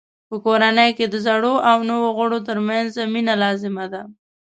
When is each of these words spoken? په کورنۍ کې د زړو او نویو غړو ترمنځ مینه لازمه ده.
په 0.29 0.35
کورنۍ 0.45 0.91
کې 0.97 1.05
د 1.09 1.15
زړو 1.25 1.53
او 1.69 1.77
نویو 1.89 2.15
غړو 2.17 2.39
ترمنځ 2.47 2.91
مینه 3.13 3.33
لازمه 3.43 3.85
ده. 3.93 4.01